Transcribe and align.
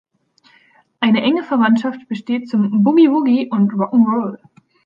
Eine 0.99 1.21
enge 1.21 1.43
Verwandtschaft 1.43 2.07
besteht 2.07 2.49
zum 2.49 2.81
Boogie-Woogie 2.81 3.51
und 3.51 3.71
Rock 3.73 3.93
’n’ 3.93 4.01
Roll. 4.03 4.39